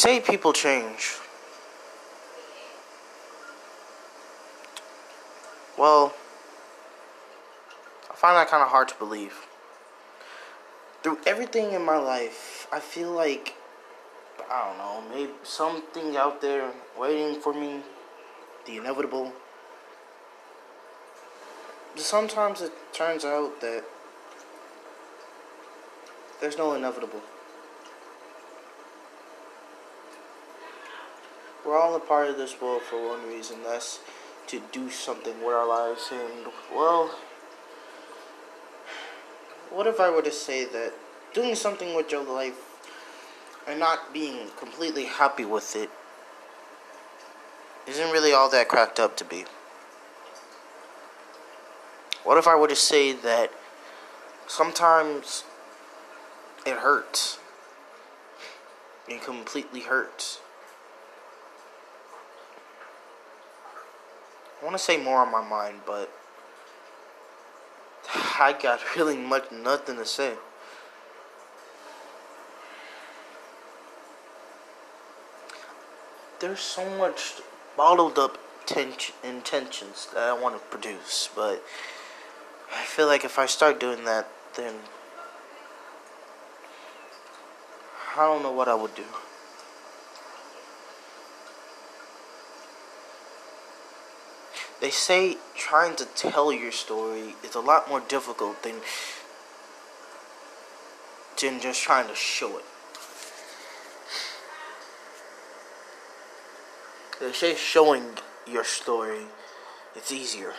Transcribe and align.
say 0.00 0.18
people 0.18 0.54
change. 0.54 1.18
Well, 5.76 6.14
I 8.10 8.14
find 8.14 8.34
that 8.36 8.48
kind 8.48 8.62
of 8.62 8.70
hard 8.70 8.88
to 8.88 8.94
believe. 8.94 9.46
Through 11.02 11.18
everything 11.26 11.72
in 11.72 11.84
my 11.84 11.98
life, 11.98 12.66
I 12.72 12.80
feel 12.80 13.10
like 13.12 13.54
I 14.50 14.68
don't 14.68 14.78
know, 14.78 15.14
maybe 15.14 15.32
something 15.42 16.16
out 16.16 16.40
there 16.40 16.72
waiting 16.98 17.38
for 17.38 17.52
me, 17.52 17.82
the 18.66 18.78
inevitable. 18.78 19.32
Sometimes 21.96 22.62
it 22.62 22.72
turns 22.94 23.24
out 23.26 23.60
that 23.60 23.84
there's 26.40 26.56
no 26.56 26.72
inevitable. 26.72 27.20
We're 31.70 31.78
all 31.78 31.94
a 31.94 32.00
part 32.00 32.28
of 32.28 32.36
this 32.36 32.60
world 32.60 32.82
for 32.82 33.10
one 33.10 33.28
reason, 33.28 33.58
that's 33.62 34.00
to 34.48 34.60
do 34.72 34.90
something 34.90 35.38
with 35.38 35.54
our 35.54 35.68
lives. 35.68 36.10
And, 36.10 36.48
well, 36.74 37.14
what 39.70 39.86
if 39.86 40.00
I 40.00 40.10
were 40.10 40.22
to 40.22 40.32
say 40.32 40.64
that 40.64 40.92
doing 41.32 41.54
something 41.54 41.94
with 41.94 42.10
your 42.10 42.24
life 42.24 42.58
and 43.68 43.78
not 43.78 44.12
being 44.12 44.48
completely 44.58 45.04
happy 45.04 45.44
with 45.44 45.76
it 45.76 45.90
isn't 47.86 48.10
really 48.10 48.32
all 48.32 48.50
that 48.50 48.66
cracked 48.66 48.98
up 48.98 49.16
to 49.18 49.24
be? 49.24 49.44
What 52.24 52.36
if 52.36 52.48
I 52.48 52.56
were 52.56 52.66
to 52.66 52.74
say 52.74 53.12
that 53.12 53.52
sometimes 54.48 55.44
it 56.66 56.78
hurts? 56.78 57.38
It 59.06 59.22
completely 59.22 59.82
hurts. 59.82 60.40
I 64.60 64.64
want 64.64 64.76
to 64.76 64.82
say 64.82 65.02
more 65.02 65.18
on 65.18 65.32
my 65.32 65.46
mind, 65.46 65.80
but 65.86 66.10
I 68.14 68.56
got 68.60 68.80
really 68.96 69.16
much 69.16 69.50
nothing 69.50 69.96
to 69.96 70.04
say. 70.04 70.34
There's 76.40 76.60
so 76.60 76.88
much 76.96 77.34
bottled 77.76 78.18
up 78.18 78.38
tension, 78.66 79.14
intentions 79.22 80.08
that 80.14 80.22
I 80.22 80.32
want 80.32 80.54
to 80.54 80.60
produce, 80.68 81.28
but 81.34 81.62
I 82.74 82.84
feel 82.84 83.06
like 83.06 83.24
if 83.24 83.38
I 83.38 83.46
start 83.46 83.78
doing 83.78 84.04
that, 84.04 84.28
then 84.56 84.74
I 88.16 88.22
don't 88.24 88.42
know 88.42 88.52
what 88.52 88.68
I 88.68 88.74
would 88.74 88.94
do. 88.94 89.04
They 94.80 94.90
say 94.90 95.36
trying 95.54 95.96
to 95.96 96.06
tell 96.06 96.52
your 96.52 96.72
story 96.72 97.34
is 97.44 97.54
a 97.54 97.60
lot 97.60 97.88
more 97.88 98.00
difficult 98.00 98.62
than 98.62 98.76
than 101.40 101.60
just 101.60 101.82
trying 101.82 102.08
to 102.08 102.14
show 102.14 102.58
it. 102.58 102.64
They 107.20 107.32
say 107.32 107.54
showing 107.54 108.04
your 108.46 108.64
story 108.64 109.26
it's 109.94 110.12
easier. 110.12 110.54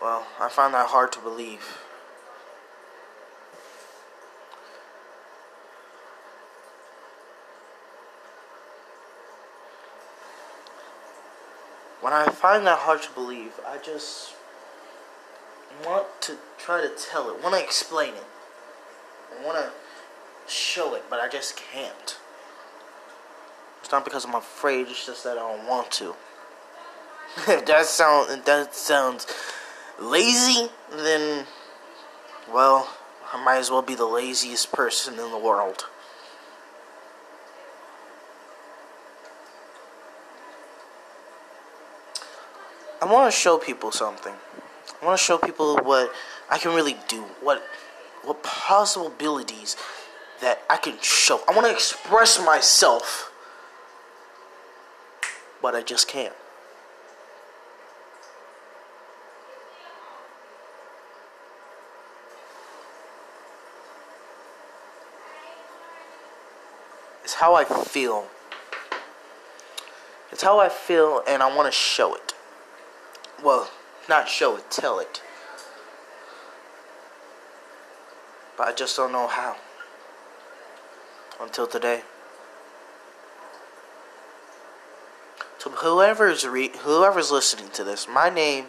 Well, 0.00 0.26
I 0.40 0.48
find 0.48 0.74
that 0.74 0.88
hard 0.88 1.12
to 1.12 1.20
believe. 1.20 1.78
When 12.02 12.12
I 12.12 12.26
find 12.26 12.66
that 12.66 12.80
hard 12.80 13.00
to 13.02 13.10
believe, 13.12 13.52
I 13.66 13.78
just 13.78 14.34
want 15.86 16.06
to 16.22 16.36
try 16.58 16.80
to 16.80 16.90
tell 17.10 17.30
it, 17.30 17.42
want 17.42 17.54
to 17.54 17.62
explain 17.62 18.14
it, 18.14 18.24
I 19.40 19.46
want 19.46 19.56
to 19.56 19.70
show 20.52 20.94
it, 20.94 21.04
but 21.08 21.20
I 21.20 21.28
just 21.28 21.56
can't. 21.56 22.18
It's 23.80 23.92
not 23.92 24.04
because 24.04 24.24
I'm 24.24 24.34
afraid; 24.34 24.88
it's 24.88 25.06
just 25.06 25.24
that 25.24 25.38
I 25.38 25.40
don't 25.40 25.66
want 25.66 25.90
to. 25.92 26.14
if 27.48 27.66
that 27.66 27.86
sound 27.86 28.30
if 28.30 28.44
that 28.44 28.74
sounds 28.74 29.26
lazy, 30.00 30.68
then 30.90 31.46
well, 32.52 32.92
I 33.32 33.42
might 33.42 33.58
as 33.58 33.70
well 33.70 33.82
be 33.82 33.94
the 33.94 34.06
laziest 34.06 34.72
person 34.72 35.14
in 35.14 35.30
the 35.30 35.38
world. 35.38 35.86
I 43.02 43.04
want 43.04 43.32
to 43.32 43.36
show 43.36 43.58
people 43.58 43.90
something. 43.90 44.32
I 44.32 45.04
want 45.04 45.18
to 45.18 45.24
show 45.24 45.36
people 45.36 45.76
what 45.78 46.12
I 46.48 46.56
can 46.56 46.72
really 46.72 46.96
do. 47.08 47.22
What 47.40 47.60
what 48.22 48.44
possibilities 48.44 49.76
that 50.40 50.62
I 50.70 50.76
can 50.76 50.96
show. 51.00 51.40
I 51.48 51.52
want 51.52 51.66
to 51.66 51.72
express 51.72 52.38
myself, 52.44 53.32
but 55.60 55.74
I 55.74 55.82
just 55.82 56.06
can't. 56.06 56.32
It's 67.24 67.34
how 67.34 67.56
I 67.56 67.64
feel. 67.64 68.28
It's 70.30 70.44
how 70.44 70.60
I 70.60 70.68
feel, 70.68 71.22
and 71.26 71.42
I 71.42 71.52
want 71.56 71.66
to 71.66 71.76
show 71.76 72.14
it. 72.14 72.31
Well, 73.42 73.68
not 74.08 74.28
show 74.28 74.56
it, 74.56 74.70
tell 74.70 75.00
it. 75.00 75.20
But 78.56 78.68
I 78.68 78.72
just 78.72 78.96
don't 78.96 79.10
know 79.10 79.26
how. 79.26 79.56
Until 81.40 81.66
today. 81.66 82.02
So 85.58 85.70
whoever's 85.70 86.46
re- 86.46 86.72
whoever's 86.80 87.30
listening 87.30 87.70
to 87.70 87.84
this, 87.84 88.06
my 88.08 88.28
name 88.28 88.66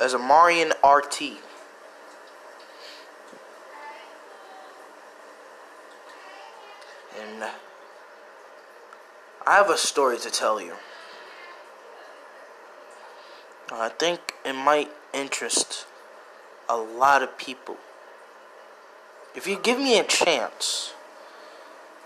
is 0.00 0.14
Amarian 0.14 0.72
RT. 0.84 1.40
And 7.20 7.44
I 9.44 9.56
have 9.56 9.70
a 9.70 9.76
story 9.76 10.18
to 10.18 10.30
tell 10.30 10.60
you. 10.60 10.74
Uh, 13.70 13.76
I 13.76 13.88
think 13.88 14.34
it 14.44 14.52
might 14.52 14.90
interest 15.12 15.86
a 16.68 16.76
lot 16.76 17.22
of 17.22 17.36
people. 17.38 17.76
If 19.34 19.46
you 19.46 19.58
give 19.58 19.78
me 19.78 19.98
a 19.98 20.04
chance, 20.04 20.92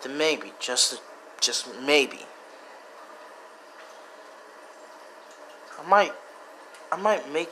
then 0.02 0.16
maybe, 0.16 0.52
just 0.60 1.00
just 1.40 1.68
maybe, 1.82 2.20
I 5.78 5.88
might 5.88 6.12
I 6.90 6.96
might 6.96 7.30
make 7.30 7.50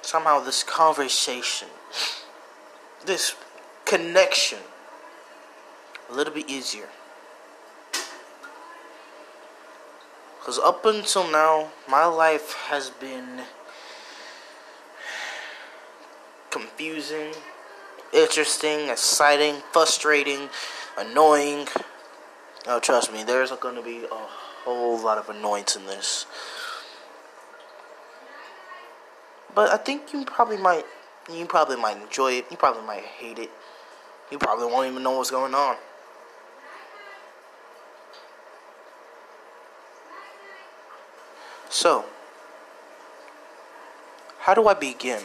somehow 0.00 0.40
this 0.40 0.62
conversation, 0.62 1.68
this 3.04 3.34
connection 3.84 4.60
a 6.10 6.14
little 6.14 6.32
bit 6.32 6.48
easier. 6.48 6.88
Because 10.42 10.58
up 10.58 10.84
until 10.84 11.30
now, 11.30 11.70
my 11.88 12.04
life 12.04 12.54
has 12.66 12.90
been 12.90 13.42
confusing, 16.50 17.32
interesting, 18.12 18.88
exciting, 18.88 19.62
frustrating, 19.70 20.48
annoying. 20.98 21.68
Oh, 22.66 22.80
trust 22.80 23.12
me, 23.12 23.22
there's 23.22 23.52
going 23.52 23.76
to 23.76 23.82
be 23.82 23.98
a 23.98 24.08
whole 24.64 24.98
lot 25.00 25.16
of 25.16 25.28
annoyance 25.28 25.76
in 25.76 25.86
this. 25.86 26.26
But 29.54 29.70
I 29.70 29.76
think 29.76 30.12
you 30.12 30.24
probably 30.24 30.56
might, 30.56 30.86
you 31.32 31.46
probably 31.46 31.76
might 31.76 32.02
enjoy 32.02 32.32
it. 32.32 32.46
You 32.50 32.56
probably 32.56 32.84
might 32.84 33.04
hate 33.04 33.38
it. 33.38 33.50
You 34.32 34.38
probably 34.38 34.66
won't 34.66 34.90
even 34.90 35.04
know 35.04 35.18
what's 35.18 35.30
going 35.30 35.54
on. 35.54 35.76
So, 41.72 42.04
how 44.40 44.52
do 44.52 44.68
I 44.68 44.74
begin? 44.74 45.22